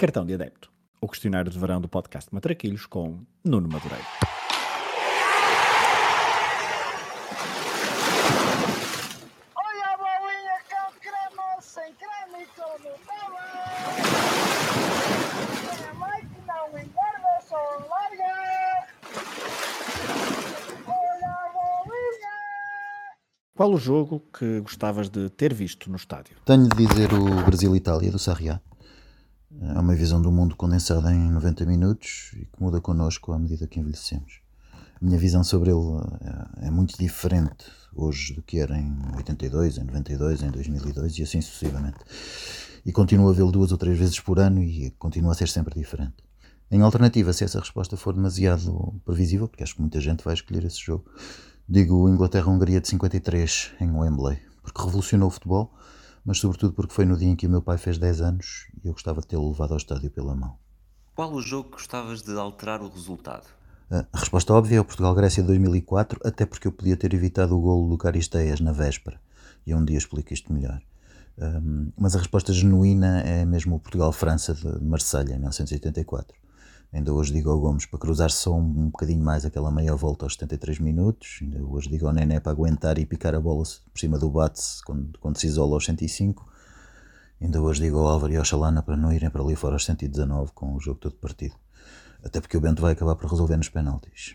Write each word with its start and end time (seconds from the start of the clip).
Cartão 0.00 0.24
de 0.24 0.32
Adepto, 0.32 0.70
o 1.00 1.08
questionário 1.08 1.50
de 1.50 1.58
verão 1.58 1.80
do 1.80 1.88
podcast 1.88 2.32
Matraquilhos 2.32 2.86
com 2.86 3.18
Nuno 3.44 3.68
Madureira. 3.68 4.04
Olha 9.56 9.86
a 9.86 9.96
bolinha 9.96 10.60
com 10.70 10.92
creme, 11.00 11.60
sem 11.60 11.92
creme 11.94 12.46
e 15.74 15.98
mãe 15.98 16.20
que 16.28 16.40
não 16.46 16.68
engorda, 16.78 17.40
só 17.48 17.56
larga. 17.90 18.86
Olha 20.86 21.28
a 21.28 21.52
bolinha. 21.52 22.36
Qual 23.56 23.72
o 23.72 23.78
jogo 23.78 24.22
que 24.32 24.60
gostavas 24.60 25.10
de 25.10 25.28
ter 25.28 25.52
visto 25.52 25.90
no 25.90 25.96
estádio? 25.96 26.36
Tenho 26.44 26.68
de 26.68 26.86
dizer 26.86 27.12
o 27.12 27.44
Brasil-Itália 27.44 28.12
do 28.12 28.18
Sarriá. 28.20 28.60
É 29.60 29.80
uma 29.80 29.94
visão 29.94 30.20
do 30.20 30.30
mundo 30.30 30.54
condensada 30.54 31.12
em 31.12 31.30
90 31.30 31.64
minutos 31.64 32.32
e 32.34 32.44
que 32.44 32.62
muda 32.62 32.80
connosco 32.80 33.32
à 33.32 33.38
medida 33.38 33.66
que 33.66 33.80
envelhecemos. 33.80 34.40
A 35.00 35.04
minha 35.04 35.18
visão 35.18 35.42
sobre 35.42 35.70
ele 35.70 35.80
é, 36.60 36.66
é 36.66 36.70
muito 36.70 36.98
diferente 36.98 37.64
hoje 37.94 38.34
do 38.34 38.42
que 38.42 38.58
era 38.58 38.76
em 38.78 38.94
82, 39.16 39.78
em 39.78 39.84
92, 39.84 40.42
em 40.42 40.50
2002 40.50 41.18
e 41.18 41.22
assim 41.22 41.40
sucessivamente. 41.40 41.98
E 42.84 42.92
continuo 42.92 43.30
a 43.30 43.32
vê-lo 43.32 43.50
duas 43.50 43.72
ou 43.72 43.78
três 43.78 43.98
vezes 43.98 44.20
por 44.20 44.38
ano 44.38 44.62
e 44.62 44.90
continua 44.98 45.32
a 45.32 45.34
ser 45.34 45.48
sempre 45.48 45.80
diferente. 45.80 46.16
Em 46.70 46.82
alternativa, 46.82 47.32
se 47.32 47.44
essa 47.44 47.58
resposta 47.58 47.96
for 47.96 48.12
demasiado 48.12 49.00
previsível, 49.04 49.48
porque 49.48 49.62
acho 49.62 49.74
que 49.74 49.80
muita 49.80 50.00
gente 50.00 50.22
vai 50.22 50.34
escolher 50.34 50.64
esse 50.64 50.78
jogo, 50.78 51.06
digo 51.66 52.06
Inglaterra-Hungria 52.08 52.80
de 52.80 52.88
53 52.88 53.72
em 53.80 53.90
Wembley, 53.90 54.38
porque 54.62 54.82
revolucionou 54.82 55.28
o 55.28 55.30
futebol, 55.30 55.72
mas 56.28 56.40
sobretudo 56.40 56.74
porque 56.74 56.92
foi 56.92 57.06
no 57.06 57.16
dia 57.16 57.30
em 57.30 57.34
que 57.34 57.46
o 57.46 57.50
meu 57.50 57.62
pai 57.62 57.78
fez 57.78 57.96
10 57.96 58.20
anos 58.20 58.66
e 58.84 58.86
eu 58.86 58.92
gostava 58.92 59.22
de 59.22 59.26
tê-lo 59.26 59.48
levado 59.48 59.70
ao 59.70 59.78
estádio 59.78 60.10
pela 60.10 60.36
mão. 60.36 60.58
Qual 61.14 61.32
o 61.32 61.40
jogo 61.40 61.70
que 61.70 61.76
gostavas 61.76 62.20
de 62.20 62.36
alterar 62.38 62.82
o 62.82 62.88
resultado? 62.90 63.46
A 63.90 64.18
resposta 64.18 64.52
óbvia 64.52 64.76
é 64.76 64.80
o 64.80 64.84
Portugal-Grécia 64.84 65.42
de 65.42 65.46
2004, 65.46 66.20
até 66.22 66.44
porque 66.44 66.68
eu 66.68 66.72
podia 66.72 66.98
ter 66.98 67.14
evitado 67.14 67.56
o 67.56 67.60
golo 67.62 67.88
do 67.88 67.96
Caristeias 67.96 68.60
na 68.60 68.72
véspera. 68.72 69.18
E 69.66 69.74
um 69.74 69.82
dia 69.82 69.96
explico 69.96 70.34
isto 70.34 70.52
melhor. 70.52 70.82
Um, 71.38 71.92
mas 71.96 72.14
a 72.14 72.18
resposta 72.18 72.52
genuína 72.52 73.22
é 73.22 73.46
mesmo 73.46 73.76
o 73.76 73.80
Portugal-França 73.80 74.52
de 74.52 74.84
Marselha, 74.84 75.32
em 75.32 75.38
1984. 75.38 76.36
Ainda 76.92 77.12
hoje 77.12 77.32
digo 77.32 77.50
ao 77.50 77.60
Gomes 77.60 77.84
para 77.84 77.98
cruzar 77.98 78.30
só 78.30 78.54
um, 78.54 78.60
um 78.60 78.86
bocadinho 78.86 79.22
mais 79.22 79.44
aquela 79.44 79.70
meia 79.70 79.94
volta 79.94 80.24
aos 80.24 80.34
73 80.34 80.78
minutos. 80.78 81.40
Ainda 81.42 81.62
hoje 81.62 81.90
digo 81.90 82.06
ao 82.06 82.12
Nené 82.14 82.40
para 82.40 82.52
aguentar 82.52 82.98
e 82.98 83.04
picar 83.04 83.34
a 83.34 83.40
bola 83.40 83.62
por 83.62 83.98
cima 83.98 84.18
do 84.18 84.30
bate 84.30 84.62
quando, 84.84 85.18
quando 85.18 85.36
se 85.36 85.46
isola 85.46 85.74
aos 85.74 85.84
105. 85.84 86.48
Ainda 87.40 87.60
hoje 87.60 87.82
digo 87.82 87.98
ao 87.98 88.08
Álvaro 88.08 88.32
e 88.32 88.36
ao 88.36 88.44
Chalana 88.44 88.82
para 88.82 88.96
não 88.96 89.12
irem 89.12 89.28
para 89.28 89.42
ali 89.42 89.54
fora 89.54 89.74
aos 89.74 89.84
119 89.84 90.52
com 90.54 90.74
o 90.74 90.80
jogo 90.80 90.98
todo 90.98 91.14
partido. 91.16 91.54
Até 92.24 92.40
porque 92.40 92.56
o 92.56 92.60
Bento 92.60 92.80
vai 92.80 92.92
acabar 92.92 93.14
por 93.16 93.30
resolver 93.30 93.56
nos 93.56 93.68
penaltis. 93.68 94.34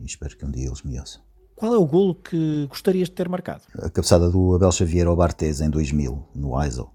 E 0.00 0.04
espero 0.04 0.36
que 0.36 0.44
um 0.44 0.50
dia 0.50 0.68
eles 0.68 0.82
me 0.82 0.98
ouçam. 0.98 1.20
Qual 1.56 1.74
é 1.74 1.76
o 1.76 1.86
golo 1.86 2.14
que 2.14 2.66
gostarias 2.68 3.08
de 3.08 3.14
ter 3.14 3.28
marcado? 3.28 3.64
A 3.74 3.90
cabeçada 3.90 4.30
do 4.30 4.54
Abel 4.54 4.72
Xavier 4.72 5.06
ao 5.06 5.16
Bartes 5.16 5.60
em 5.60 5.68
2000, 5.68 6.28
no 6.34 6.62
Eisel. 6.62 6.90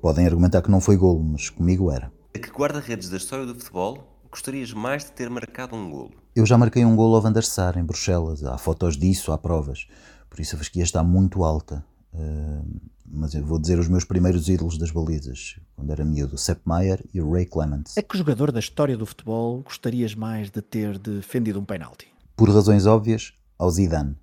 Podem 0.00 0.24
argumentar 0.24 0.62
que 0.62 0.70
não 0.70 0.80
foi 0.80 0.96
golo, 0.96 1.22
mas 1.22 1.50
comigo 1.50 1.90
era. 1.90 2.10
A 2.36 2.38
que 2.40 2.50
guarda-redes 2.50 3.08
da 3.08 3.16
história 3.16 3.46
do 3.46 3.54
futebol 3.54 4.18
gostarias 4.28 4.72
mais 4.72 5.04
de 5.04 5.12
ter 5.12 5.30
marcado 5.30 5.76
um 5.76 5.88
golo? 5.88 6.10
Eu 6.34 6.44
já 6.44 6.58
marquei 6.58 6.84
um 6.84 6.96
golo 6.96 7.14
ao 7.14 7.22
Van 7.22 7.30
der 7.30 7.44
Sar, 7.44 7.78
em 7.78 7.84
Bruxelas. 7.84 8.42
Há 8.42 8.58
fotos 8.58 8.96
disso, 8.96 9.30
há 9.30 9.38
provas. 9.38 9.86
Por 10.28 10.40
isso 10.40 10.56
a 10.56 10.58
fasquia 10.58 10.82
está 10.82 11.04
muito 11.04 11.44
alta. 11.44 11.84
Uh, 12.12 12.80
mas 13.06 13.34
eu 13.34 13.46
vou 13.46 13.56
dizer 13.56 13.78
os 13.78 13.86
meus 13.86 14.04
primeiros 14.04 14.48
ídolos 14.48 14.76
das 14.76 14.90
balizas, 14.90 15.60
quando 15.76 15.92
era 15.92 16.04
miúdo, 16.04 16.36
Sepp 16.36 16.62
Maier 16.64 17.04
e 17.14 17.20
Ray 17.20 17.46
Clements. 17.46 17.96
A 17.96 18.02
que 18.02 18.18
jogador 18.18 18.50
da 18.50 18.58
história 18.58 18.96
do 18.96 19.06
futebol 19.06 19.62
gostarias 19.62 20.16
mais 20.16 20.50
de 20.50 20.60
ter 20.60 20.98
defendido 20.98 21.60
um 21.60 21.64
penalti? 21.64 22.08
Por 22.34 22.50
razões 22.50 22.84
óbvias, 22.84 23.32
ao 23.56 23.70
Zidane. 23.70 24.16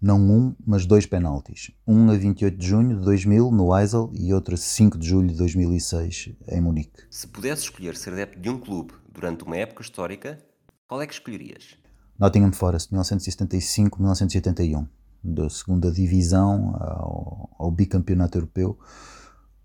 Não 0.00 0.20
um, 0.20 0.54
mas 0.64 0.86
dois 0.86 1.06
penaltis. 1.06 1.72
Um 1.86 2.08
a 2.10 2.16
28 2.16 2.56
de 2.56 2.66
junho 2.66 2.98
de 2.98 3.04
2000 3.04 3.50
no 3.50 3.76
Eisel 3.76 4.10
e 4.14 4.32
outro 4.32 4.54
a 4.54 4.56
5 4.56 4.96
de 4.96 5.08
julho 5.08 5.28
de 5.28 5.34
2006 5.34 6.30
em 6.48 6.60
Munique. 6.60 7.02
Se 7.10 7.26
pudesse 7.26 7.62
escolher 7.62 7.96
ser 7.96 8.12
adepto 8.12 8.38
de 8.38 8.48
um 8.48 8.58
clube 8.58 8.94
durante 9.12 9.42
uma 9.42 9.56
época 9.56 9.82
histórica, 9.82 10.38
qual 10.86 11.02
é 11.02 11.06
que 11.06 11.14
escolherias? 11.14 11.76
Nottingham 12.18 12.52
Forest, 12.52 12.92
1975-1981 12.94 14.86
da 15.22 15.50
segunda 15.50 15.90
divisão 15.90 16.76
ao, 16.78 17.50
ao, 17.58 17.70
bicampeonato 17.70 18.38
europeu, 18.38 18.78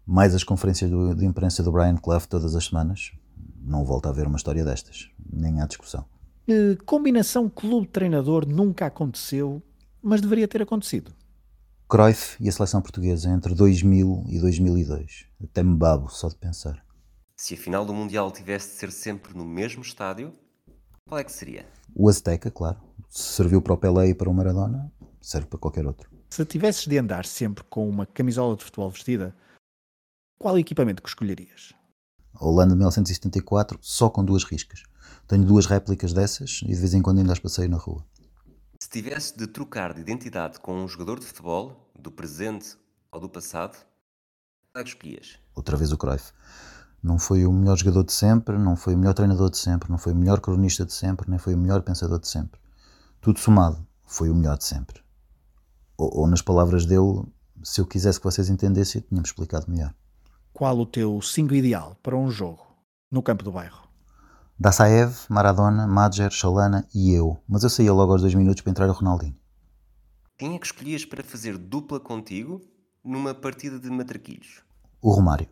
mais 0.05 0.33
as 0.33 0.43
conferências 0.43 0.89
do, 0.89 1.13
de 1.13 1.25
imprensa 1.25 1.63
do 1.63 1.71
Brian 1.71 1.95
Clough 1.95 2.25
todas 2.27 2.55
as 2.55 2.65
semanas. 2.65 3.11
Não 3.61 3.85
volta 3.85 4.09
a 4.09 4.11
haver 4.11 4.27
uma 4.27 4.35
história 4.37 4.65
destas, 4.65 5.09
nem 5.31 5.61
há 5.61 5.67
discussão. 5.67 6.05
Uh, 6.47 6.83
combinação 6.85 7.49
clube-treinador 7.49 8.45
nunca 8.45 8.85
aconteceu, 8.85 9.61
mas 10.03 10.19
deveria 10.19 10.47
ter 10.47 10.61
acontecido. 10.61 11.13
Cruyff 11.87 12.35
e 12.39 12.49
a 12.49 12.51
seleção 12.51 12.81
portuguesa 12.81 13.29
entre 13.29 13.55
2000 13.55 14.25
e 14.27 14.39
2002. 14.39 15.27
Até 15.43 15.63
me 15.63 15.75
babo 15.75 16.09
só 16.09 16.27
de 16.27 16.35
pensar. 16.35 16.83
Se 17.37 17.53
a 17.53 17.57
final 17.57 17.85
do 17.85 17.93
Mundial 17.93 18.31
tivesse 18.31 18.69
de 18.69 18.75
ser 18.75 18.91
sempre 18.91 19.35
no 19.35 19.45
mesmo 19.45 19.81
estádio, 19.81 20.33
qual 21.07 21.19
é 21.19 21.23
que 21.23 21.31
seria? 21.31 21.65
O 21.95 22.09
Azteca, 22.09 22.49
claro. 22.51 22.79
Se 23.09 23.33
serviu 23.33 23.61
para 23.61 23.73
o 23.73 23.77
Pelé 23.77 24.09
e 24.09 24.15
para 24.15 24.29
o 24.29 24.33
Maradona, 24.33 24.91
serve 25.21 25.47
para 25.47 25.59
qualquer 25.59 25.85
outro. 25.85 26.09
Se 26.29 26.43
tivesses 26.45 26.87
de 26.87 26.97
andar 26.97 27.25
sempre 27.25 27.63
com 27.69 27.87
uma 27.87 28.05
camisola 28.05 28.55
de 28.55 28.63
futebol 28.63 28.89
vestida, 28.89 29.35
qual 30.39 30.57
equipamento 30.57 31.01
que 31.01 31.09
escolherias? 31.09 31.73
A 32.33 32.45
Holanda 32.45 32.71
de 32.71 32.77
1974, 32.77 33.77
só 33.81 34.09
com 34.09 34.25
duas 34.25 34.43
riscas. 34.43 34.83
Tenho 35.27 35.45
duas 35.45 35.65
réplicas 35.65 36.11
dessas 36.11 36.61
e 36.63 36.67
de 36.67 36.75
vez 36.75 36.93
em 36.93 37.01
quando 37.01 37.19
ainda 37.19 37.33
as 37.33 37.39
passeio 37.39 37.69
na 37.69 37.77
rua. 37.77 38.03
Se 38.83 38.89
tivesse 38.89 39.37
de 39.37 39.47
trocar 39.47 39.93
de 39.93 40.01
identidade 40.01 40.59
com 40.59 40.75
um 40.83 40.89
jogador 40.89 41.17
de 41.17 41.25
futebol, 41.25 41.89
do 41.97 42.11
presente 42.11 42.75
ou 43.09 43.21
do 43.21 43.29
passado, 43.29 43.77
qual 44.73 44.81
é 44.81 44.83
que 44.83 44.89
escolhias? 44.89 45.39
Outra 45.55 45.77
vez 45.77 45.93
o 45.93 45.97
Cruyff. 45.97 46.33
Não 47.01 47.17
foi 47.17 47.45
o 47.45 47.53
melhor 47.53 47.77
jogador 47.77 48.03
de 48.03 48.11
sempre, 48.11 48.57
não 48.57 48.75
foi 48.75 48.93
o 48.93 48.97
melhor 48.97 49.13
treinador 49.13 49.49
de 49.49 49.57
sempre, 49.57 49.89
não 49.89 49.97
foi 49.97 50.11
o 50.11 50.15
melhor 50.17 50.41
cronista 50.41 50.85
de 50.85 50.91
sempre, 50.91 51.29
nem 51.29 51.39
foi 51.39 51.53
o 51.53 51.57
melhor 51.57 51.81
pensador 51.81 52.19
de 52.19 52.27
sempre. 52.27 52.59
Tudo 53.21 53.39
somado, 53.39 53.87
foi 54.05 54.29
o 54.29 54.35
melhor 54.35 54.57
de 54.57 54.65
sempre 54.65 55.01
ou, 55.97 56.19
ou, 56.19 56.27
nas 56.27 56.41
palavras 56.41 56.85
dele, 56.85 57.23
se 57.63 57.79
eu 57.79 57.87
quisesse 57.87 58.19
que 58.19 58.25
vocês 58.25 58.49
entendessem, 58.49 58.99
eu 58.99 59.07
tinha-me 59.07 59.25
explicado 59.25 59.71
melhor. 59.71 59.93
Qual 60.51 60.77
o 60.77 60.85
teu 60.85 61.21
5 61.21 61.55
ideal 61.55 61.95
para 62.03 62.17
um 62.17 62.29
jogo 62.29 62.67
no 63.09 63.23
campo 63.23 63.45
do 63.45 63.51
bairro? 63.53 63.82
Dassaev, 64.63 65.25
Maradona, 65.27 65.85
Madger, 65.85 66.31
Chalana 66.31 66.87
e 66.95 67.11
eu. 67.11 67.37
Mas 67.45 67.63
eu 67.63 67.69
saía 67.69 67.91
logo 67.91 68.13
aos 68.13 68.21
dois 68.21 68.33
minutos 68.33 68.61
para 68.61 68.71
entrar 68.71 68.87
o 68.87 68.93
Ronaldinho. 68.93 69.35
Quem 70.37 70.55
é 70.55 70.57
que 70.57 70.65
escolhias 70.65 71.03
para 71.03 71.21
fazer 71.21 71.57
dupla 71.57 71.99
contigo 71.99 72.61
numa 73.03 73.33
partida 73.33 73.77
de 73.77 73.89
matraquilhos? 73.89 74.63
O 75.01 75.11
Romário. 75.11 75.49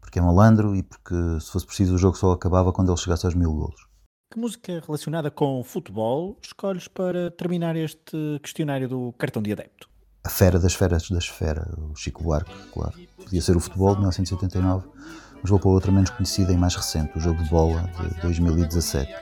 Porque 0.00 0.20
é 0.20 0.22
malandro 0.22 0.76
e 0.76 0.84
porque, 0.84 1.16
se 1.40 1.50
fosse 1.50 1.66
preciso, 1.66 1.96
o 1.96 1.98
jogo 1.98 2.16
só 2.16 2.30
acabava 2.30 2.72
quando 2.72 2.92
ele 2.92 2.96
chegasse 2.96 3.26
aos 3.26 3.34
mil 3.34 3.52
golos. 3.52 3.88
Que 4.32 4.38
música 4.38 4.80
relacionada 4.86 5.32
com 5.32 5.60
futebol 5.64 6.38
escolhes 6.40 6.86
para 6.86 7.32
terminar 7.32 7.74
este 7.74 8.38
questionário 8.40 8.88
do 8.88 9.12
cartão 9.18 9.42
de 9.42 9.50
adepto? 9.50 9.90
A 10.22 10.28
Fera 10.28 10.60
das 10.60 10.74
Feras 10.74 11.10
da 11.10 11.18
Esfera, 11.18 11.68
o 11.76 11.96
Chico 11.96 12.22
Buarque, 12.22 12.54
claro. 12.72 12.94
Podia 13.16 13.42
ser 13.42 13.56
o 13.56 13.60
futebol 13.60 13.94
de 13.94 14.02
1979, 14.02 14.86
mas 15.33 15.33
vou 15.50 15.58
para 15.58 15.70
outra 15.70 15.92
menos 15.92 16.10
conhecida 16.10 16.52
e 16.52 16.56
mais 16.56 16.74
recente, 16.74 17.16
o 17.16 17.20
jogo 17.20 17.42
de 17.42 17.50
bola 17.50 17.90
de 18.00 18.20
2017. 18.22 19.12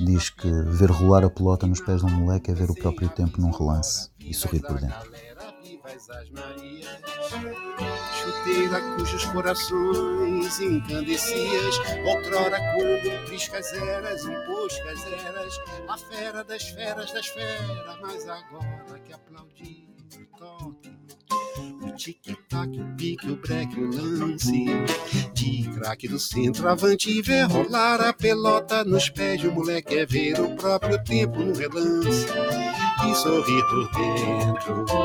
Diz 0.00 0.30
que 0.30 0.50
ver 0.50 0.90
rolar 0.90 1.24
a 1.24 1.30
pelota 1.30 1.66
nos 1.66 1.80
pés 1.80 2.00
de 2.00 2.06
um 2.06 2.10
moleque 2.10 2.50
é 2.50 2.54
ver 2.54 2.70
o 2.70 2.74
próprio 2.74 3.08
tempo 3.08 3.40
num 3.40 3.50
relance 3.50 4.10
e 4.18 4.34
sorrir 4.34 4.60
por 4.60 4.80
dentro 4.80 5.10
cujos 8.96 9.24
corações 9.26 10.60
incandescias, 10.60 11.78
outrora 12.06 12.58
triscas 13.26 13.72
eras, 13.72 14.24
imposcas 14.24 15.04
eras, 15.06 15.60
a 15.88 15.98
fera 15.98 16.44
das 16.44 16.62
feras 16.68 17.12
das 17.12 17.26
feras, 17.26 17.98
mas 18.00 18.28
agora 18.28 18.98
que 19.00 19.12
aplaudir 19.12 19.88
o 20.16 20.38
toque, 20.38 20.93
tic-tac, 21.94 22.68
o 22.78 22.96
pique, 22.96 23.30
o 23.30 23.36
breque, 23.36 23.80
o 23.80 23.90
lance, 23.90 24.66
de 25.32 25.68
craque 25.74 26.08
do 26.08 26.18
centroavante 26.18 27.22
ver 27.22 27.46
rolar 27.46 28.00
a 28.00 28.12
pelota 28.12 28.84
nos 28.84 29.08
pés 29.08 29.40
de 29.40 29.48
um 29.48 29.52
moleque 29.52 29.98
é 29.98 30.06
ver 30.06 30.40
o 30.40 30.54
próprio 30.56 31.02
tempo 31.04 31.38
no 31.40 31.54
relance 31.54 32.26
e 33.06 33.14
sorrir 33.14 33.64
por 33.68 33.90
dentro. 33.92 35.03